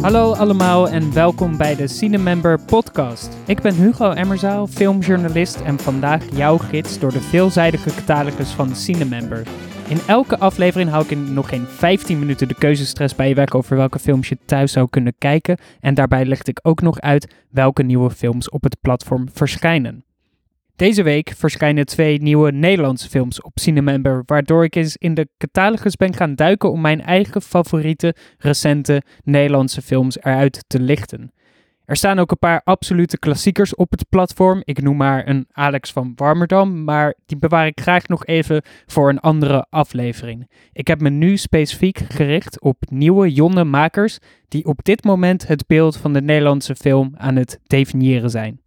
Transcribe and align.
Hallo 0.00 0.32
allemaal 0.32 0.88
en 0.88 1.12
welkom 1.12 1.56
bij 1.56 1.76
de 1.76 1.88
Cinemember 1.88 2.60
podcast. 2.60 3.36
Ik 3.46 3.60
ben 3.60 3.74
Hugo 3.74 4.10
Emmerzaal, 4.10 4.66
filmjournalist 4.66 5.60
en 5.60 5.78
vandaag 5.78 6.36
jouw 6.36 6.58
gids 6.58 6.98
door 6.98 7.12
de 7.12 7.20
veelzijdige 7.20 7.94
catalogus 7.94 8.50
van 8.50 8.74
Cinemember. 8.74 9.46
In 9.88 9.98
elke 10.06 10.38
aflevering 10.38 10.90
hou 10.90 11.04
ik 11.04 11.10
in 11.10 11.34
nog 11.34 11.48
geen 11.48 11.66
15 11.66 12.18
minuten 12.18 12.48
de 12.48 12.54
keuzestress 12.54 13.14
bij 13.14 13.28
je 13.28 13.34
weg 13.34 13.54
over 13.54 13.76
welke 13.76 13.98
films 13.98 14.28
je 14.28 14.38
thuis 14.44 14.72
zou 14.72 14.88
kunnen 14.90 15.14
kijken. 15.18 15.58
En 15.80 15.94
daarbij 15.94 16.24
leg 16.24 16.42
ik 16.42 16.58
ook 16.62 16.80
nog 16.80 17.00
uit 17.00 17.34
welke 17.50 17.82
nieuwe 17.82 18.10
films 18.10 18.50
op 18.50 18.62
het 18.62 18.80
platform 18.80 19.28
verschijnen. 19.32 20.04
Deze 20.80 21.02
week 21.02 21.32
verschijnen 21.36 21.86
twee 21.86 22.22
nieuwe 22.22 22.52
Nederlandse 22.52 23.08
films 23.08 23.42
op 23.42 23.58
Cinemember, 23.58 24.22
waardoor 24.26 24.64
ik 24.64 24.76
eens 24.76 24.96
in 24.96 25.14
de 25.14 25.28
catalogus 25.38 25.96
ben 25.96 26.14
gaan 26.14 26.34
duiken 26.34 26.72
om 26.72 26.80
mijn 26.80 27.02
eigen 27.02 27.42
favoriete 27.42 28.14
recente 28.38 29.02
Nederlandse 29.24 29.82
films 29.82 30.18
eruit 30.18 30.64
te 30.66 30.80
lichten. 30.80 31.32
Er 31.84 31.96
staan 31.96 32.18
ook 32.18 32.30
een 32.30 32.38
paar 32.38 32.60
absolute 32.64 33.18
klassiekers 33.18 33.74
op 33.74 33.90
het 33.90 34.08
platform. 34.08 34.62
Ik 34.64 34.82
noem 34.82 34.96
maar 34.96 35.28
een 35.28 35.46
Alex 35.52 35.92
van 35.92 36.12
Warmerdam, 36.16 36.84
maar 36.84 37.14
die 37.26 37.38
bewaar 37.38 37.66
ik 37.66 37.80
graag 37.80 38.08
nog 38.08 38.26
even 38.26 38.62
voor 38.86 39.08
een 39.08 39.20
andere 39.20 39.66
aflevering. 39.70 40.50
Ik 40.72 40.86
heb 40.86 41.00
me 41.00 41.10
nu 41.10 41.36
specifiek 41.36 41.98
gericht 42.08 42.60
op 42.60 42.76
nieuwe 42.90 43.32
jonge 43.32 43.64
makers 43.64 44.18
die 44.48 44.64
op 44.64 44.84
dit 44.84 45.04
moment 45.04 45.46
het 45.46 45.66
beeld 45.66 45.96
van 45.96 46.12
de 46.12 46.22
Nederlandse 46.22 46.74
film 46.74 47.14
aan 47.16 47.36
het 47.36 47.60
definiëren 47.66 48.30
zijn. 48.30 48.59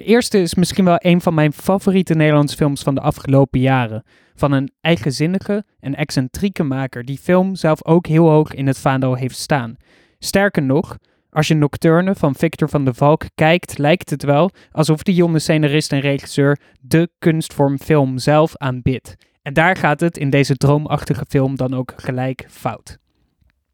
De 0.00 0.06
eerste 0.06 0.38
is 0.38 0.54
misschien 0.54 0.84
wel 0.84 0.96
een 0.98 1.20
van 1.20 1.34
mijn 1.34 1.52
favoriete 1.52 2.14
Nederlandse 2.14 2.56
films 2.56 2.82
van 2.82 2.94
de 2.94 3.00
afgelopen 3.00 3.60
jaren. 3.60 4.02
Van 4.34 4.52
een 4.52 4.72
eigenzinnige 4.80 5.64
en 5.80 5.94
excentrieke 5.94 6.62
maker 6.62 7.04
die 7.04 7.18
film 7.18 7.54
zelf 7.54 7.84
ook 7.84 8.06
heel 8.06 8.28
hoog 8.28 8.54
in 8.54 8.66
het 8.66 8.78
vaandel 8.78 9.14
heeft 9.14 9.36
staan. 9.36 9.76
Sterker 10.18 10.62
nog, 10.62 10.98
als 11.30 11.48
je 11.48 11.54
Nocturne 11.54 12.14
van 12.14 12.34
Victor 12.34 12.68
van 12.68 12.84
der 12.84 12.94
Valk 12.94 13.24
kijkt, 13.34 13.78
lijkt 13.78 14.10
het 14.10 14.22
wel 14.22 14.50
alsof 14.72 15.02
de 15.02 15.14
jonge 15.14 15.38
scenarist 15.38 15.92
en 15.92 16.00
regisseur 16.00 16.58
de 16.80 17.10
kunstvorm 17.18 17.78
film 17.78 18.18
zelf 18.18 18.56
aanbidt. 18.56 19.14
En 19.42 19.52
daar 19.52 19.76
gaat 19.76 20.00
het 20.00 20.18
in 20.18 20.30
deze 20.30 20.56
droomachtige 20.56 21.24
film 21.28 21.56
dan 21.56 21.74
ook 21.74 21.92
gelijk 21.96 22.46
fout. 22.48 22.98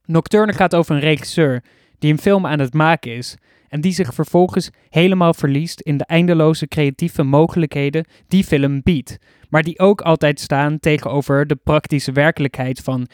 Nocturne 0.04 0.52
gaat 0.52 0.74
over 0.74 0.94
een 0.94 1.00
regisseur 1.00 1.62
die 1.98 2.12
een 2.12 2.18
film 2.18 2.46
aan 2.46 2.58
het 2.58 2.74
maken 2.74 3.16
is 3.16 3.36
en 3.68 3.80
die 3.80 3.92
zich 3.92 4.14
vervolgens 4.14 4.70
helemaal 4.88 5.34
verliest 5.34 5.80
in 5.80 5.96
de 5.96 6.04
eindeloze 6.04 6.68
creatieve 6.68 7.22
mogelijkheden 7.22 8.06
die 8.28 8.44
film 8.44 8.82
biedt, 8.82 9.18
maar 9.48 9.62
die 9.62 9.78
ook 9.78 10.00
altijd 10.00 10.40
staan 10.40 10.78
tegenover 10.78 11.46
de 11.46 11.56
praktische 11.56 12.12
werkelijkheid 12.12 12.80
van 12.80 13.06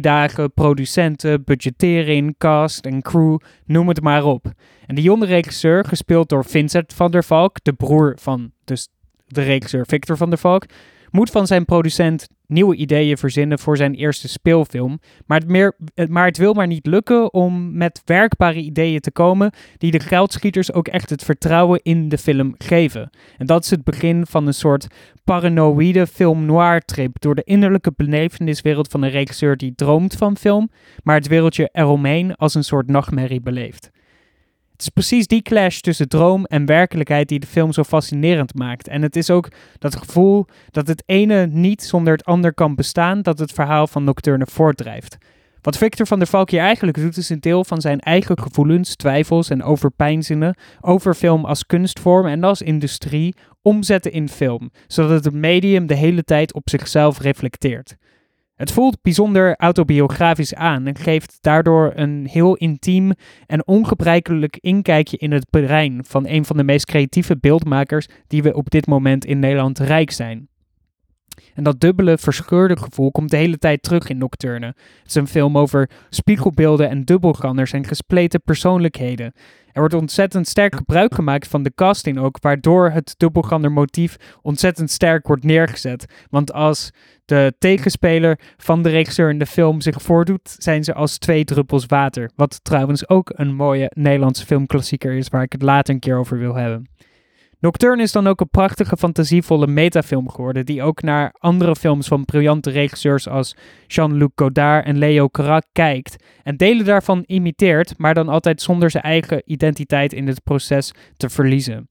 dagen, 0.00 0.52
producenten, 0.52 1.44
budgettering, 1.44 2.34
cast 2.38 2.86
en 2.86 3.02
crew, 3.02 3.38
noem 3.66 3.88
het 3.88 4.00
maar 4.00 4.24
op. 4.24 4.52
En 4.86 4.94
de 4.94 5.02
jonge 5.02 5.26
regisseur, 5.26 5.84
gespeeld 5.84 6.28
door 6.28 6.44
Vincent 6.44 6.92
van 6.92 7.10
der 7.10 7.24
Valk, 7.24 7.56
de 7.62 7.72
broer 7.72 8.16
van 8.20 8.52
dus 8.64 8.88
de 9.26 9.42
regisseur 9.42 9.86
Victor 9.86 10.16
van 10.16 10.30
der 10.30 10.38
Valk, 10.38 10.64
moet 11.10 11.30
van 11.30 11.46
zijn 11.46 11.64
producent 11.64 12.28
nieuwe 12.52 12.76
ideeën 12.76 13.18
verzinnen 13.18 13.58
voor 13.58 13.76
zijn 13.76 13.94
eerste 13.94 14.28
speelfilm. 14.28 15.00
Maar 15.26 15.38
het, 15.38 15.48
meer, 15.48 15.76
maar 16.08 16.26
het 16.26 16.36
wil 16.36 16.54
maar 16.54 16.66
niet 16.66 16.86
lukken 16.86 17.32
om 17.32 17.76
met 17.76 18.02
werkbare 18.04 18.60
ideeën 18.60 19.00
te 19.00 19.10
komen 19.10 19.50
die 19.78 19.90
de 19.90 20.00
geldschieters 20.00 20.72
ook 20.72 20.88
echt 20.88 21.10
het 21.10 21.24
vertrouwen 21.24 21.80
in 21.82 22.08
de 22.08 22.18
film 22.18 22.54
geven. 22.58 23.10
En 23.38 23.46
dat 23.46 23.64
is 23.64 23.70
het 23.70 23.84
begin 23.84 24.26
van 24.26 24.46
een 24.46 24.54
soort 24.54 24.86
paranoïde 25.24 26.06
film 26.06 26.44
noir 26.44 26.80
trip 26.80 27.20
door 27.20 27.34
de 27.34 27.44
innerlijke 27.44 27.92
beleveniswereld 27.96 28.88
van 28.88 29.02
een 29.02 29.10
regisseur 29.10 29.56
die 29.56 29.74
droomt 29.74 30.14
van 30.14 30.36
film, 30.36 30.70
maar 31.02 31.16
het 31.16 31.28
wereldje 31.28 31.68
eromheen 31.72 32.34
als 32.34 32.54
een 32.54 32.64
soort 32.64 32.86
nachtmerrie 32.86 33.40
beleeft. 33.40 33.90
Het 34.72 34.80
is 34.80 34.88
precies 34.88 35.26
die 35.26 35.42
clash 35.42 35.78
tussen 35.78 36.08
droom 36.08 36.44
en 36.44 36.66
werkelijkheid 36.66 37.28
die 37.28 37.40
de 37.40 37.46
film 37.46 37.72
zo 37.72 37.82
fascinerend 37.82 38.54
maakt. 38.54 38.88
En 38.88 39.02
het 39.02 39.16
is 39.16 39.30
ook 39.30 39.48
dat 39.78 39.96
gevoel 39.96 40.46
dat 40.70 40.86
het 40.86 41.02
ene 41.06 41.46
niet 41.46 41.82
zonder 41.82 42.12
het 42.12 42.24
ander 42.24 42.54
kan 42.54 42.74
bestaan, 42.74 43.22
dat 43.22 43.38
het 43.38 43.52
verhaal 43.52 43.86
van 43.86 44.04
Nocturne 44.04 44.46
voortdrijft. 44.50 45.18
Wat 45.62 45.76
Victor 45.76 46.06
van 46.06 46.18
der 46.18 46.28
Valk 46.28 46.50
hier 46.50 46.60
eigenlijk 46.60 46.96
doet, 47.00 47.16
is 47.16 47.28
een 47.28 47.40
deel 47.40 47.64
van 47.64 47.80
zijn 47.80 48.00
eigen 48.00 48.38
gevoelens, 48.38 48.96
twijfels 48.96 49.50
en 49.50 49.62
overpeinzingen 49.62 50.56
over 50.80 51.14
film 51.14 51.44
als 51.44 51.66
kunstvorm 51.66 52.26
en 52.26 52.44
als 52.44 52.62
industrie 52.62 53.34
omzetten 53.62 54.12
in 54.12 54.28
film, 54.28 54.70
zodat 54.86 55.24
het 55.24 55.34
medium 55.34 55.86
de 55.86 55.94
hele 55.94 56.22
tijd 56.22 56.54
op 56.54 56.70
zichzelf 56.70 57.18
reflecteert. 57.18 57.96
Het 58.62 58.72
voelt 58.72 59.02
bijzonder 59.02 59.56
autobiografisch 59.56 60.54
aan 60.54 60.86
en 60.86 60.96
geeft 60.96 61.38
daardoor 61.40 61.92
een 61.94 62.26
heel 62.26 62.56
intiem 62.56 63.12
en 63.46 63.66
ongebruikelijk 63.66 64.56
inkijkje 64.60 65.16
in 65.16 65.32
het 65.32 65.50
brein 65.50 66.04
van 66.04 66.26
een 66.26 66.44
van 66.44 66.56
de 66.56 66.64
meest 66.64 66.84
creatieve 66.84 67.38
beeldmakers 67.38 68.06
die 68.26 68.42
we 68.42 68.54
op 68.54 68.70
dit 68.70 68.86
moment 68.86 69.24
in 69.24 69.38
Nederland 69.38 69.78
rijk 69.78 70.10
zijn. 70.10 70.48
En 71.54 71.62
dat 71.62 71.80
dubbele, 71.80 72.18
verscheurde 72.18 72.76
gevoel 72.76 73.10
komt 73.10 73.30
de 73.30 73.36
hele 73.36 73.58
tijd 73.58 73.82
terug 73.82 74.08
in 74.08 74.18
Nocturne. 74.18 74.66
Het 74.66 75.06
is 75.06 75.14
een 75.14 75.26
film 75.26 75.58
over 75.58 75.90
spiegelbeelden 76.10 76.88
en 76.88 77.04
dubbelgangers 77.04 77.72
en 77.72 77.86
gespleten 77.86 78.42
persoonlijkheden. 78.42 79.32
Er 79.72 79.80
wordt 79.80 79.94
ontzettend 79.94 80.48
sterk 80.48 80.74
gebruik 80.74 81.14
gemaakt 81.14 81.48
van 81.48 81.62
de 81.62 81.72
casting 81.74 82.18
ook, 82.18 82.38
waardoor 82.40 82.90
het 82.90 83.14
dubbelganger 83.16 83.72
motief 83.72 84.16
ontzettend 84.42 84.90
sterk 84.90 85.26
wordt 85.26 85.44
neergezet. 85.44 86.12
Want 86.30 86.52
als 86.52 86.90
de 87.24 87.54
tegenspeler 87.58 88.38
van 88.56 88.82
de 88.82 88.88
regisseur 88.88 89.30
in 89.30 89.38
de 89.38 89.46
film 89.46 89.80
zich 89.80 90.02
voordoet, 90.02 90.54
zijn 90.58 90.84
ze 90.84 90.94
als 90.94 91.18
twee 91.18 91.44
druppels 91.44 91.86
water. 91.86 92.30
Wat 92.36 92.60
trouwens 92.62 93.08
ook 93.08 93.32
een 93.34 93.54
mooie 93.54 93.90
Nederlandse 93.94 94.46
filmklassieker 94.46 95.12
is, 95.12 95.28
waar 95.28 95.42
ik 95.42 95.52
het 95.52 95.62
later 95.62 95.94
een 95.94 96.00
keer 96.00 96.18
over 96.18 96.38
wil 96.38 96.54
hebben. 96.54 96.86
Nocturne 97.62 98.02
is 98.02 98.12
dan 98.12 98.26
ook 98.26 98.40
een 98.40 98.48
prachtige, 98.48 98.96
fantasievolle 98.96 99.66
metafilm 99.66 100.30
geworden, 100.30 100.66
die 100.66 100.82
ook 100.82 101.02
naar 101.02 101.34
andere 101.38 101.76
films 101.76 102.08
van 102.08 102.24
briljante 102.24 102.70
regisseurs 102.70 103.28
als 103.28 103.56
Jean-Luc 103.86 104.30
Godard 104.34 104.84
en 104.84 104.98
Leo 104.98 105.28
Carac 105.28 105.64
kijkt 105.72 106.16
en 106.42 106.56
delen 106.56 106.84
daarvan 106.84 107.22
imiteert, 107.26 107.98
maar 107.98 108.14
dan 108.14 108.28
altijd 108.28 108.62
zonder 108.62 108.90
zijn 108.90 109.02
eigen 109.02 109.42
identiteit 109.44 110.12
in 110.12 110.26
het 110.26 110.42
proces 110.42 110.92
te 111.16 111.28
verliezen. 111.28 111.88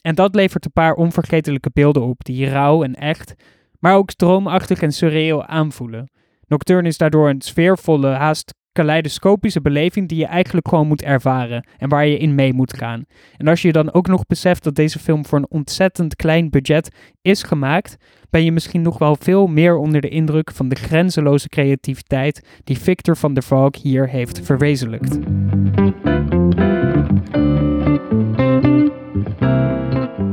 En 0.00 0.14
dat 0.14 0.34
levert 0.34 0.64
een 0.64 0.72
paar 0.72 0.94
onvergetelijke 0.94 1.70
beelden 1.72 2.02
op, 2.02 2.24
die 2.24 2.48
rauw 2.48 2.82
en 2.82 2.94
echt, 2.94 3.34
maar 3.78 3.96
ook 3.96 4.12
droomachtig 4.12 4.82
en 4.82 4.92
surreal 4.92 5.46
aanvoelen. 5.46 6.10
Nocturne 6.46 6.88
is 6.88 6.98
daardoor 6.98 7.28
een 7.28 7.40
sfeervolle, 7.40 8.08
haast 8.08 8.54
kaleidoscopische 8.72 9.60
beleving 9.60 10.08
die 10.08 10.18
je 10.18 10.26
eigenlijk 10.26 10.68
gewoon 10.68 10.86
moet 10.86 11.02
ervaren 11.02 11.66
en 11.78 11.88
waar 11.88 12.06
je 12.06 12.18
in 12.18 12.34
mee 12.34 12.52
moet 12.52 12.76
gaan. 12.76 13.04
En 13.36 13.48
als 13.48 13.62
je 13.62 13.72
dan 13.72 13.92
ook 13.92 14.06
nog 14.06 14.26
beseft 14.26 14.64
dat 14.64 14.74
deze 14.74 14.98
film 14.98 15.26
voor 15.26 15.38
een 15.38 15.50
ontzettend 15.50 16.16
klein 16.16 16.50
budget 16.50 16.94
is 17.22 17.42
gemaakt, 17.42 17.96
ben 18.30 18.44
je 18.44 18.52
misschien 18.52 18.82
nog 18.82 18.98
wel 18.98 19.16
veel 19.16 19.46
meer 19.46 19.76
onder 19.76 20.00
de 20.00 20.08
indruk 20.08 20.52
van 20.52 20.68
de 20.68 20.76
grenzeloze 20.76 21.48
creativiteit 21.48 22.46
die 22.64 22.78
Victor 22.78 23.16
van 23.16 23.34
der 23.34 23.42
Valk 23.42 23.76
hier 23.76 24.08
heeft 24.08 24.40
verwezenlijkt. 24.40 25.18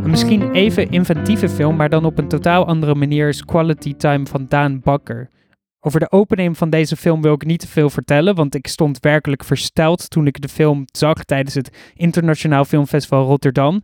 Een 0.03 0.09
misschien 0.09 0.51
even 0.51 0.89
inventieve 0.89 1.49
film, 1.49 1.75
maar 1.75 1.89
dan 1.89 2.05
op 2.05 2.17
een 2.17 2.27
totaal 2.27 2.65
andere 2.65 2.95
manier 2.95 3.27
is 3.27 3.45
Quality 3.45 3.95
Time 3.95 4.25
van 4.25 4.45
Daan 4.49 4.79
Bakker. 4.79 5.29
Over 5.81 5.99
de 5.99 6.11
opening 6.11 6.57
van 6.57 6.69
deze 6.69 6.95
film 6.95 7.21
wil 7.21 7.33
ik 7.33 7.45
niet 7.45 7.59
te 7.59 7.67
veel 7.67 7.89
vertellen, 7.89 8.35
want 8.35 8.55
ik 8.55 8.67
stond 8.67 8.99
werkelijk 8.99 9.43
versteld 9.43 10.09
toen 10.09 10.27
ik 10.27 10.41
de 10.41 10.49
film 10.49 10.85
zag 10.91 11.23
tijdens 11.23 11.55
het 11.55 11.91
Internationaal 11.93 12.65
Filmfestival 12.65 13.25
Rotterdam. 13.25 13.83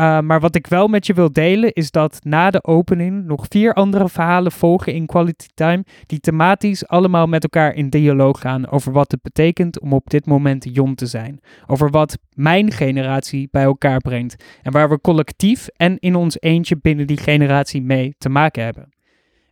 Uh, 0.00 0.20
maar 0.20 0.40
wat 0.40 0.54
ik 0.54 0.66
wel 0.66 0.88
met 0.88 1.06
je 1.06 1.14
wil 1.14 1.32
delen 1.32 1.72
is 1.72 1.90
dat 1.90 2.18
na 2.22 2.50
de 2.50 2.64
opening 2.64 3.24
nog 3.24 3.46
vier 3.48 3.72
andere 3.72 4.08
verhalen 4.08 4.52
volgen 4.52 4.94
in 4.94 5.06
Quality 5.06 5.46
Time, 5.54 5.84
die 6.06 6.20
thematisch 6.20 6.86
allemaal 6.86 7.26
met 7.26 7.42
elkaar 7.42 7.74
in 7.74 7.88
dialoog 7.88 8.40
gaan 8.40 8.68
over 8.70 8.92
wat 8.92 9.10
het 9.10 9.22
betekent 9.22 9.80
om 9.80 9.92
op 9.92 10.10
dit 10.10 10.26
moment 10.26 10.66
jong 10.72 10.96
te 10.96 11.06
zijn. 11.06 11.40
Over 11.66 11.90
wat 11.90 12.18
mijn 12.32 12.72
generatie 12.72 13.48
bij 13.50 13.64
elkaar 13.64 13.98
brengt 13.98 14.44
en 14.62 14.72
waar 14.72 14.88
we 14.88 15.00
collectief 15.00 15.68
en 15.76 15.98
in 15.98 16.14
ons 16.14 16.40
eentje 16.40 16.76
binnen 16.76 17.06
die 17.06 17.18
generatie 17.18 17.82
mee 17.82 18.14
te 18.18 18.28
maken 18.28 18.64
hebben. 18.64 18.93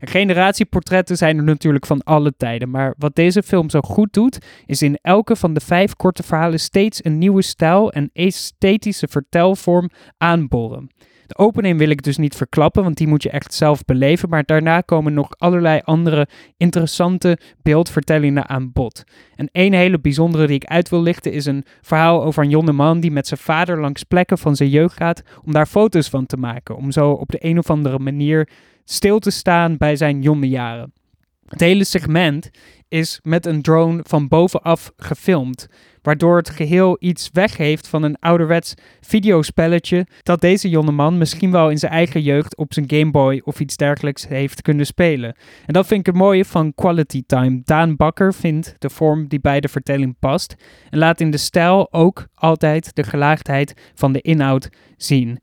Generatieportretten 0.05 1.17
zijn 1.17 1.37
er 1.37 1.45
natuurlijk 1.45 1.87
van 1.87 2.03
alle 2.03 2.33
tijden, 2.37 2.71
maar 2.71 2.95
wat 2.99 3.15
deze 3.15 3.43
film 3.43 3.71
zo 3.71 3.81
goed 3.81 4.13
doet, 4.13 4.39
is 4.67 4.83
in 4.83 4.99
elke 5.03 5.37
van 5.37 5.55
de 5.55 5.61
vijf 5.61 5.97
korte 5.97 6.23
verhalen 6.23 6.61
steeds 6.61 7.05
een 7.05 7.19
nieuwe 7.19 7.43
stijl 7.43 7.93
en 7.93 8.11
esthetische 8.13 9.09
vertelvorm 9.09 9.91
aanboren. 10.19 10.91
De 11.27 11.39
opening 11.39 11.79
wil 11.79 11.89
ik 11.89 12.03
dus 12.03 12.17
niet 12.17 12.37
verklappen, 12.37 12.83
want 12.83 12.97
die 12.97 13.07
moet 13.07 13.23
je 13.23 13.31
echt 13.31 13.55
zelf 13.55 13.85
beleven. 13.85 14.29
Maar 14.29 14.45
daarna 14.45 14.81
komen 14.81 15.15
nog 15.15 15.29
allerlei 15.39 15.81
andere 15.85 16.29
interessante 16.57 17.39
beeldvertellingen 17.63 18.49
aan 18.49 18.73
bod. 18.73 19.05
En 19.35 19.49
één 19.53 19.73
hele 19.73 20.01
bijzondere 20.01 20.47
die 20.47 20.57
ik 20.57 20.65
uit 20.65 20.89
wil 20.89 21.03
lichten 21.03 21.33
is 21.33 21.47
een 21.47 21.65
verhaal 21.81 22.25
over 22.25 22.43
een 22.43 22.51
jonge 22.51 22.73
man 22.73 23.01
die 23.01 23.11
met 23.11 23.27
zijn 23.27 23.41
vader 23.41 23.81
langs 23.81 24.03
plekken 24.03 24.39
van 24.39 24.57
zijn 24.57 24.69
jeugd 24.69 24.97
gaat 24.97 25.23
om 25.45 25.53
daar 25.53 25.67
foto's 25.67 26.09
van 26.09 26.27
te 26.27 26.37
maken. 26.37 26.77
Om 26.77 26.91
zo 26.91 27.11
op 27.11 27.31
de 27.31 27.45
een 27.45 27.59
of 27.59 27.71
andere 27.71 27.99
manier 27.99 28.49
stil 28.85 29.19
te 29.19 29.31
staan 29.31 29.77
bij 29.77 29.97
zijn 29.97 30.23
jonge 30.23 30.49
jaren. 30.49 30.93
Het 31.47 31.61
hele 31.61 31.85
segment 31.85 32.51
is 32.89 33.21
met 33.23 33.47
een 33.47 33.63
drone 33.63 34.01
van 34.07 34.29
bovenaf 34.29 34.93
gefilmd, 34.97 35.69
waardoor 36.03 36.37
het 36.37 36.51
geheel 36.51 36.97
iets 37.01 37.29
weggeeft 37.33 37.89
van 37.89 38.03
een 38.03 38.19
ouderwets 38.19 38.75
videospelletje 39.01 40.07
dat 40.23 40.41
deze 40.41 40.69
jongeman 40.69 41.19
misschien 41.19 41.51
wel 41.51 41.71
in 41.71 41.79
zijn 41.79 41.93
eigen 41.93 42.23
jeugd 42.23 42.57
op 42.57 42.73
zijn 42.73 42.91
Game 42.91 43.11
Boy 43.11 43.41
of 43.45 43.61
iets 43.61 43.77
dergelijks 43.77 44.29
heeft 44.29 44.63
kunnen 44.63 44.87
spelen. 44.87 45.37
En 45.67 45.73
dat 45.73 45.87
vind 45.87 46.01
ik 46.01 46.07
het 46.07 46.15
mooie 46.15 46.45
van 46.45 46.75
Quality 46.75 47.23
Time. 47.27 47.61
Daan 47.65 47.97
Bakker 47.97 48.35
vindt 48.35 48.75
de 48.79 48.91
vorm 48.91 49.29
die 49.29 49.41
bij 49.41 49.61
de 49.61 49.69
vertelling 49.69 50.17
past 50.19 50.55
en 50.91 50.99
laat 50.99 51.21
in 51.21 51.31
de 51.31 51.37
stijl 51.37 51.93
ook 51.93 52.27
altijd 52.35 52.95
de 52.95 53.03
gelaagdheid 53.03 53.75
van 53.95 54.13
de 54.13 54.21
inhoud 54.21 54.69
zien. 54.97 55.41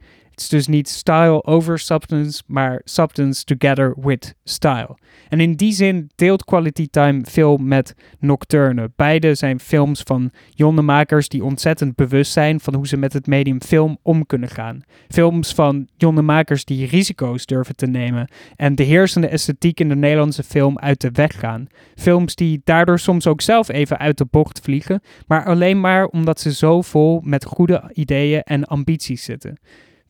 Dus 0.47 0.67
niet 0.67 0.89
style 0.89 1.43
over 1.43 1.79
substance, 1.79 2.41
maar 2.47 2.81
substance 2.83 3.43
together 3.43 3.95
with 4.01 4.35
style. 4.43 4.97
En 5.29 5.39
in 5.39 5.53
die 5.53 5.73
zin 5.73 6.09
deelt 6.15 6.45
Quality 6.45 6.87
Time 6.89 7.21
veel 7.23 7.57
met 7.57 7.95
Nocturne. 8.19 8.91
Beide 8.95 9.35
zijn 9.35 9.59
films 9.59 10.01
van 10.01 10.31
jonge 10.49 10.81
makers 10.81 11.27
die 11.27 11.43
ontzettend 11.43 11.95
bewust 11.95 12.31
zijn 12.31 12.59
van 12.59 12.75
hoe 12.75 12.87
ze 12.87 12.97
met 12.97 13.13
het 13.13 13.27
medium 13.27 13.61
film 13.61 13.97
om 14.01 14.25
kunnen 14.25 14.49
gaan. 14.49 14.81
Films 15.07 15.53
van 15.53 15.87
jonge 15.97 16.21
makers 16.21 16.65
die 16.65 16.87
risico's 16.87 17.45
durven 17.45 17.75
te 17.75 17.87
nemen 17.87 18.29
en 18.55 18.75
de 18.75 18.83
heersende 18.83 19.27
esthetiek 19.27 19.79
in 19.79 19.89
de 19.89 19.95
Nederlandse 19.95 20.43
film 20.43 20.77
uit 20.79 21.01
de 21.01 21.11
weg 21.11 21.39
gaan. 21.39 21.67
Films 21.95 22.35
die 22.35 22.61
daardoor 22.63 22.99
soms 22.99 23.27
ook 23.27 23.41
zelf 23.41 23.69
even 23.69 23.97
uit 23.97 24.17
de 24.17 24.25
bocht 24.25 24.59
vliegen, 24.59 25.01
maar 25.27 25.45
alleen 25.45 25.79
maar 25.79 26.05
omdat 26.05 26.39
ze 26.39 26.53
zo 26.53 26.81
vol 26.81 27.21
met 27.23 27.45
goede 27.45 27.91
ideeën 27.93 28.41
en 28.41 28.65
ambities 28.65 29.23
zitten. 29.23 29.57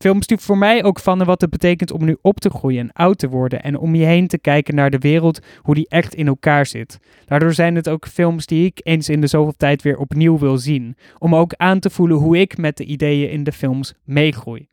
Films 0.02 0.26
die 0.26 0.38
voor 0.38 0.58
mij 0.58 0.84
ook 0.84 1.00
van 1.00 1.24
wat 1.24 1.40
het 1.40 1.50
betekent 1.50 1.92
om 1.92 2.04
nu 2.04 2.16
op 2.22 2.40
te 2.40 2.50
groeien 2.50 2.80
en 2.80 2.92
oud 2.92 3.18
te 3.18 3.28
worden. 3.28 3.62
En 3.62 3.78
om 3.78 3.94
je 3.94 4.04
heen 4.04 4.26
te 4.26 4.38
kijken 4.38 4.74
naar 4.74 4.90
de 4.90 4.98
wereld, 4.98 5.40
hoe 5.58 5.74
die 5.74 5.88
echt 5.88 6.14
in 6.14 6.26
elkaar 6.26 6.66
zit. 6.66 6.98
Daardoor 7.24 7.52
zijn 7.52 7.74
het 7.74 7.88
ook 7.88 8.06
films 8.06 8.46
die 8.46 8.64
ik 8.64 8.80
eens 8.82 9.08
in 9.08 9.20
de 9.20 9.26
zoveel 9.26 9.54
tijd 9.56 9.82
weer 9.82 9.98
opnieuw 9.98 10.38
wil 10.38 10.58
zien. 10.58 10.96
Om 11.18 11.34
ook 11.34 11.54
aan 11.56 11.78
te 11.78 11.90
voelen 11.90 12.16
hoe 12.16 12.38
ik 12.38 12.56
met 12.56 12.76
de 12.76 12.84
ideeën 12.84 13.30
in 13.30 13.44
de 13.44 13.52
films 13.52 13.94
meegroei. 14.04 14.68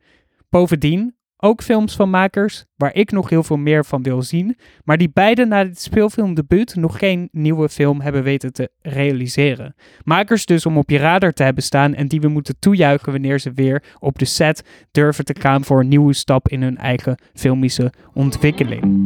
Bovendien 0.50 1.16
ook 1.38 1.64
films 1.64 1.96
van 1.96 2.10
makers 2.10 2.66
waar 2.76 2.96
ik 2.96 3.12
nog 3.12 3.30
heel 3.30 3.44
veel 3.44 3.58
meer 3.58 3.86
van 3.86 4.04
wil 4.04 4.22
zien, 4.22 4.58
maar 4.84 4.98
die 4.98 5.10
beide 5.14 5.46
na 5.46 5.64
dit 5.64 5.82
speelfilmdebuut 5.82 6.76
nog 6.76 6.98
geen 6.98 7.30
nieuwe 7.32 7.70
film 7.70 8.02
hebben 8.02 8.24
weten 8.24 8.54
te 8.54 8.70
realiseren. 8.82 9.76
Makers 10.04 10.46
dus 10.46 10.66
om 10.66 10.78
op 10.78 10.90
je 10.90 10.98
radar 10.98 11.34
te 11.34 11.44
hebben 11.44 11.64
staan 11.64 11.94
en 11.94 12.08
die 12.08 12.22
we 12.22 12.28
moeten 12.28 12.60
toejuichen 12.60 13.12
wanneer 13.12 13.40
ze 13.40 13.52
weer 13.54 13.84
op 14.00 14.20
de 14.20 14.26
set 14.26 14.64
durven 14.92 15.26
te 15.26 15.36
gaan 15.40 15.64
voor 15.64 15.80
een 15.80 15.88
nieuwe 15.88 16.14
stap 16.14 16.48
in 16.48 16.62
hun 16.62 16.78
eigen 16.78 17.20
filmische 17.34 17.94
ontwikkeling. 18.14 19.06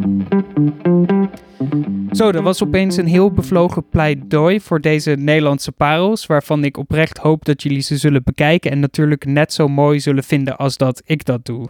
Zo, 2.12 2.32
dat 2.32 2.44
was 2.44 2.64
opeens 2.64 2.98
een 2.98 3.08
heel 3.08 3.32
bevlogen 3.32 3.90
pleidooi 3.90 4.60
voor 4.60 4.82
deze 4.82 5.12
Nederlandse 5.12 5.72
parels, 5.72 6.26
waarvan 6.26 6.64
ik 6.64 6.78
oprecht 6.78 7.18
hoop 7.18 7.46
dat 7.46 7.64
jullie 7.64 7.82
ze 7.82 7.98
zullen 7.98 8.24
bekijken 8.24 8.72
en 8.72 8.80
natuurlijk 8.80 9.26
net 9.26 9.54
zo 9.54 9.68
mooi 9.68 10.00
zullen 10.00 10.24
vinden 10.24 10.58
als 10.58 10.78
dat 10.78 11.02
ik 11.06 11.26
dat 11.26 11.46
doe. 11.46 11.70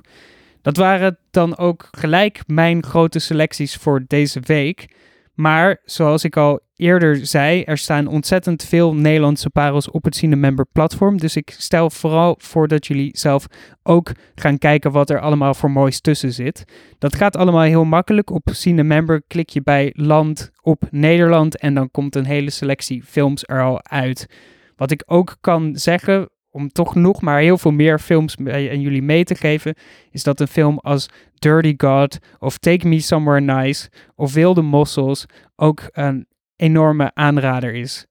Dat 0.62 0.78
waren 0.78 1.18
dan 1.32 1.58
ook 1.58 1.88
gelijk 1.92 2.42
mijn 2.48 2.84
grote 2.84 3.20
selecties 3.20 3.76
voor 3.76 4.04
deze 4.08 4.40
week. 4.40 4.96
Maar 5.34 5.82
zoals 5.86 6.24
ik 6.24 6.38
al 6.38 6.60
eerder 6.76 7.26
zei, 7.26 7.64
er 7.64 7.78
staan 7.78 8.08
ontzettend 8.08 8.64
veel 8.64 8.96
Nederlandse 8.96 9.50
parels 9.50 9.90
op 9.90 10.04
het 10.04 10.16
Cinemember 10.16 10.66
platform. 10.72 11.18
Dus 11.18 11.36
ik 11.36 11.56
stel 11.58 11.90
vooral 11.90 12.36
voor 12.38 12.68
dat 12.68 12.88
jullie 12.88 13.18
zelf 13.18 13.46
ook 13.84 14.12
gaan 14.36 14.58
kijken 14.58 14.92
wat 14.92 15.10
er 15.10 15.20
allemaal 15.20 15.54
voor 15.54 15.72
moois 15.72 16.02
tussen 16.02 16.34
zit. 16.34 16.64
Dat 16.98 17.16
gaat 17.16 17.36
allemaal 17.36 17.62
heel 17.62 17.84
makkelijk. 17.86 18.30
Op 18.30 18.50
Cinemember 18.52 19.24
klik 19.28 19.50
je 19.50 19.62
bij 19.62 19.94
land 19.96 20.52
op 20.62 20.84
Nederland 20.92 21.58
en 21.58 21.74
dan 21.74 21.92
komt 21.92 22.16
een 22.16 22.26
hele 22.26 22.50
selectie 22.50 23.04
films 23.04 23.44
er 23.46 23.64
al 23.64 23.84
uit. 23.84 24.28
Wat 24.76 24.92
ik 24.92 25.04
ook 25.06 25.38
kan 25.42 25.76
zeggen, 25.76 26.30
om 26.52 26.70
toch 26.70 26.96
nog 26.96 27.22
maar 27.22 27.40
heel 27.40 27.58
veel 27.58 27.72
meer 27.72 28.00
films 28.00 28.38
aan 28.38 28.82
jullie 28.82 29.02
mee 29.02 29.24
te 29.24 29.36
geven, 29.36 29.76
is 30.12 30.24
dat 30.24 30.40
een 30.40 30.48
film 30.48 30.78
als 30.78 31.10
Dirty 31.34 31.74
God 31.78 32.18
of 32.40 32.58
Take 32.58 32.88
Me 32.88 33.00
Somewhere 33.00 33.42
Nice 33.42 33.90
of 34.16 34.34
Wilde 34.34 34.62
Mossels 34.62 35.26
ook 35.56 35.90
een 35.92 36.28
enorme 36.56 37.12
aanrader 37.14 37.74
is. 37.74 38.06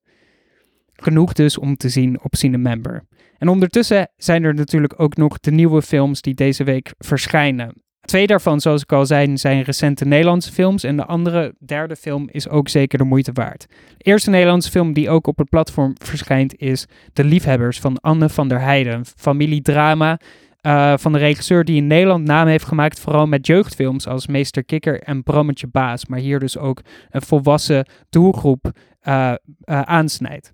Genoeg 0.92 1.32
dus 1.32 1.58
om 1.58 1.76
te 1.76 1.88
zien 1.88 2.22
op 2.22 2.34
Cinemember. 2.34 3.06
En 3.38 3.48
ondertussen 3.48 4.10
zijn 4.16 4.44
er 4.44 4.54
natuurlijk 4.54 5.00
ook 5.00 5.16
nog 5.16 5.40
de 5.40 5.50
nieuwe 5.50 5.82
films 5.82 6.20
die 6.20 6.34
deze 6.34 6.64
week 6.64 6.92
verschijnen. 6.98 7.82
Twee 8.10 8.26
daarvan, 8.26 8.60
zoals 8.60 8.82
ik 8.82 8.92
al 8.92 9.06
zei, 9.06 9.36
zijn 9.36 9.62
recente 9.62 10.04
Nederlandse 10.04 10.52
films. 10.52 10.84
En 10.84 10.96
de 10.96 11.04
andere, 11.04 11.54
derde 11.58 11.96
film, 11.96 12.28
is 12.30 12.48
ook 12.48 12.68
zeker 12.68 12.98
de 12.98 13.04
moeite 13.04 13.32
waard. 13.32 13.66
De 13.96 14.04
eerste 14.04 14.30
Nederlandse 14.30 14.70
film 14.70 14.92
die 14.92 15.10
ook 15.10 15.26
op 15.26 15.38
het 15.38 15.48
platform 15.48 15.92
verschijnt 16.02 16.56
is 16.56 16.86
De 17.12 17.24
Liefhebbers 17.24 17.80
van 17.80 18.00
Anne 18.00 18.28
van 18.28 18.48
der 18.48 18.60
Heijden. 18.60 19.04
Familiedrama 19.16 20.20
uh, 20.62 20.92
van 20.96 21.12
de 21.12 21.18
regisseur 21.18 21.64
die 21.64 21.76
in 21.76 21.86
Nederland 21.86 22.24
naam 22.24 22.46
heeft 22.46 22.64
gemaakt, 22.64 23.00
vooral 23.00 23.26
met 23.26 23.46
jeugdfilms 23.46 24.06
als 24.06 24.26
Meester 24.26 24.64
Kikker 24.64 25.00
en 25.00 25.22
Brammetje 25.22 25.66
Baas. 25.66 26.06
Maar 26.06 26.18
hier 26.18 26.38
dus 26.38 26.58
ook 26.58 26.80
een 27.10 27.22
volwassen 27.22 27.86
doelgroep 28.08 28.70
uh, 29.08 29.32
uh, 29.64 29.80
aansnijdt. 29.80 30.52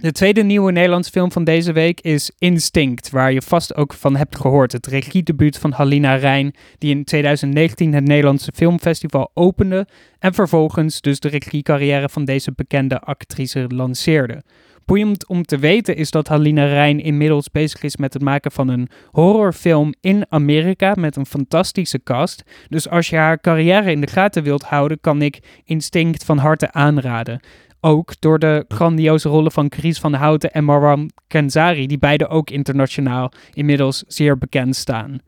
De 0.00 0.12
tweede 0.12 0.42
nieuwe 0.42 0.72
Nederlandse 0.72 1.10
film 1.10 1.32
van 1.32 1.44
deze 1.44 1.72
week 1.72 2.00
is 2.00 2.30
Instinct, 2.38 3.10
waar 3.10 3.32
je 3.32 3.42
vast 3.42 3.74
ook 3.74 3.94
van 3.94 4.16
hebt 4.16 4.36
gehoord. 4.36 4.72
Het 4.72 4.86
regiedebuut 4.86 5.58
van 5.58 5.72
Halina 5.72 6.14
Rijn, 6.14 6.54
die 6.78 6.90
in 6.90 7.04
2019 7.04 7.94
het 7.94 8.04
Nederlandse 8.04 8.52
Filmfestival 8.54 9.30
opende 9.34 9.86
en 10.18 10.34
vervolgens 10.34 11.00
dus 11.00 11.20
de 11.20 11.28
regiecarrière 11.28 12.08
van 12.08 12.24
deze 12.24 12.52
bekende 12.52 13.00
actrice 13.00 13.66
lanceerde. 13.68 14.42
Boeiend 14.84 15.26
om 15.26 15.42
te 15.42 15.58
weten 15.58 15.96
is 15.96 16.10
dat 16.10 16.28
Halina 16.28 16.64
Rijn 16.64 17.00
inmiddels 17.00 17.50
bezig 17.50 17.82
is 17.82 17.96
met 17.96 18.12
het 18.12 18.22
maken 18.22 18.52
van 18.52 18.68
een 18.68 18.88
horrorfilm 19.10 19.94
in 20.00 20.26
Amerika 20.28 20.94
met 20.94 21.16
een 21.16 21.26
fantastische 21.26 22.02
cast. 22.02 22.42
Dus 22.68 22.88
als 22.88 23.08
je 23.08 23.16
haar 23.16 23.40
carrière 23.40 23.90
in 23.90 24.00
de 24.00 24.06
gaten 24.06 24.42
wilt 24.42 24.62
houden, 24.62 25.00
kan 25.00 25.22
ik 25.22 25.38
Instinct 25.64 26.24
van 26.24 26.38
harte 26.38 26.72
aanraden. 26.72 27.40
Ook 27.80 28.20
door 28.20 28.38
de 28.38 28.64
grandioze 28.68 29.28
rollen 29.28 29.52
van 29.52 29.72
Chris 29.72 29.98
van 29.98 30.14
Houten 30.14 30.52
en 30.52 30.64
Marwan 30.64 31.10
Kenzari, 31.26 31.86
die 31.86 31.98
beide 31.98 32.28
ook 32.28 32.50
internationaal 32.50 33.32
inmiddels 33.52 34.04
zeer 34.06 34.38
bekend 34.38 34.76
staan. 34.76 35.20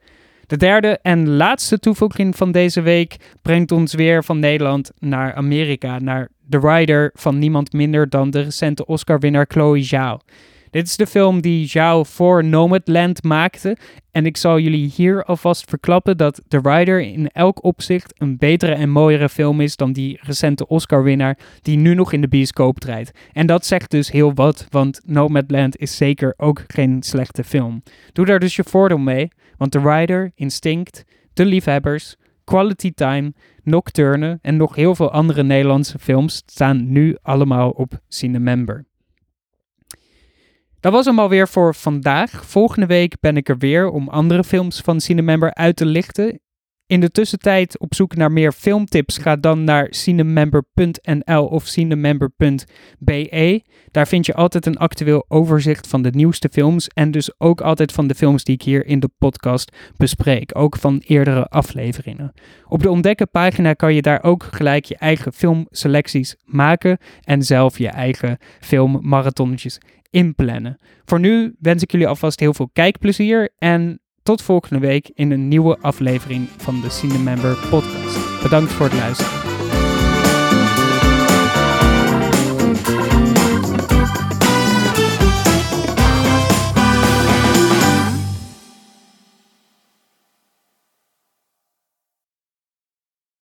De 0.47 0.57
derde 0.57 0.99
en 1.03 1.29
laatste 1.29 1.79
toevoeging 1.79 2.37
van 2.37 2.53
deze 2.53 2.81
week 2.81 3.17
brengt 3.43 3.73
ons 3.73 3.95
weer 3.95 4.25
van 4.25 4.39
Nederland 4.39 4.91
naar 4.99 5.35
Amerika, 5.35 5.99
naar 5.99 6.29
The 6.49 6.59
Rider 6.59 7.11
van 7.15 7.39
niemand 7.39 7.73
minder 7.73 8.09
dan 8.09 8.31
de 8.31 8.41
recente 8.41 8.87
Oscar-winnaar 8.87 9.47
Chloe 9.49 9.83
Zhao. 9.83 10.19
Dit 10.71 10.87
is 10.87 10.97
de 10.97 11.07
film 11.07 11.41
die 11.41 11.69
Zhao 11.69 12.05
voor 12.05 12.45
Nomadland 12.45 13.23
maakte. 13.23 13.77
En 14.11 14.27
ik 14.27 14.37
zal 14.37 14.59
jullie 14.59 14.93
hier 14.95 15.25
alvast 15.25 15.69
verklappen 15.69 16.17
dat 16.17 16.43
The 16.49 16.61
Rider 16.63 17.01
in 17.01 17.29
elk 17.29 17.65
opzicht 17.65 18.15
een 18.19 18.39
betere 18.39 18.73
en 18.73 18.91
mooiere 18.91 19.29
film 19.29 19.61
is 19.61 19.77
dan 19.77 19.93
die 19.93 20.19
recente 20.23 20.67
Oscar-winnaar 20.67 21.39
die 21.63 21.77
nu 21.77 21.95
nog 21.95 22.13
in 22.13 22.21
de 22.21 22.29
bioscoop 22.29 22.79
draait. 22.79 23.11
En 23.33 23.47
dat 23.47 23.67
zegt 23.67 23.91
dus 23.91 24.11
heel 24.11 24.35
wat, 24.35 24.67
want 24.69 25.01
Nomadland 25.05 25.77
is 25.77 25.97
zeker 25.97 26.35
ook 26.37 26.65
geen 26.67 27.03
slechte 27.03 27.45
film. 27.45 27.83
Doe 28.13 28.27
daar 28.27 28.41
dus 28.41 28.57
je 28.57 28.65
voordeel 28.65 28.99
mee, 28.99 29.29
want 29.57 29.71
The 29.71 29.81
Rider, 29.81 30.33
Instinct, 30.35 31.05
De 31.33 31.45
Liefhebbers, 31.45 32.17
Quality 32.45 32.93
Time, 32.95 33.33
Nocturne 33.63 34.39
en 34.43 34.57
nog 34.57 34.75
heel 34.75 34.95
veel 34.95 35.11
andere 35.11 35.43
Nederlandse 35.43 35.99
films 35.99 36.43
staan 36.47 36.93
nu 36.93 37.17
allemaal 37.23 37.71
op 37.71 38.01
Cinemember. 38.09 38.89
Dat 40.81 40.93
was 40.93 41.05
hem 41.05 41.19
alweer 41.19 41.49
voor 41.49 41.75
vandaag. 41.75 42.47
Volgende 42.47 42.87
week 42.87 43.21
ben 43.21 43.37
ik 43.37 43.49
er 43.49 43.59
weer 43.59 43.89
om 43.89 44.09
andere 44.09 44.45
films 44.45 44.81
van 44.81 45.01
Cinemember 45.01 45.55
uit 45.55 45.77
te 45.77 45.87
lichten. 45.87 46.41
In 46.87 47.01
de 47.01 47.11
tussentijd 47.11 47.79
op 47.79 47.95
zoek 47.95 48.17
naar 48.17 48.33
meer 48.33 48.53
filmtips, 48.53 49.19
ga 49.19 49.37
dan 49.37 49.65
naar 49.65 49.87
cinemember.nl 49.91 51.47
of 51.47 51.67
cinemember.be. 51.67 53.63
Daar 53.91 54.09
vind 54.09 54.27
je 54.27 54.35
altijd 54.35 54.67
een 54.67 54.77
actueel 54.77 55.25
overzicht 55.29 55.87
van 55.87 56.03
de 56.03 56.11
nieuwste 56.11 56.49
films 56.53 56.89
en 56.89 57.11
dus 57.11 57.41
ook 57.41 57.61
altijd 57.61 57.93
van 57.93 58.07
de 58.07 58.15
films 58.15 58.45
die 58.45 58.55
ik 58.55 58.63
hier 58.63 58.87
in 58.87 59.01
de 59.01 59.11
podcast 59.19 59.77
bespreek, 59.97 60.59
ook 60.59 60.77
van 60.77 61.03
eerdere 61.07 61.45
afleveringen. 61.45 62.33
Op 62.69 62.83
de 62.83 62.91
ontdekken 62.91 63.31
pagina 63.31 63.73
kan 63.73 63.95
je 63.95 64.03
daar 64.03 64.23
ook 64.23 64.43
gelijk 64.51 64.85
je 64.85 64.97
eigen 64.97 65.33
filmselecties 65.33 66.37
maken 66.45 66.99
en 67.21 67.43
zelf 67.43 67.79
je 67.79 67.89
eigen 67.89 68.39
filmmarathonnetjes 68.61 69.79
inplannen. 70.11 70.79
Voor 71.05 71.21
nu 71.21 71.55
wens 71.59 71.83
ik 71.83 71.91
jullie 71.91 72.09
alvast 72.09 72.41
heel 72.41 72.55
veel 72.55 72.71
kijkplezier 72.73 73.51
en 73.59 74.01
tot 74.23 74.43
volgende 74.43 74.87
week 74.87 75.11
in 75.15 75.31
een 75.31 75.49
nieuwe 75.49 75.79
aflevering 75.79 76.49
van 76.57 76.81
de 76.81 76.91
Cinemember 76.91 77.57
podcast. 77.71 78.43
Bedankt 78.43 78.73
voor 78.73 78.87
het 78.87 78.95
luisteren. 78.95 79.50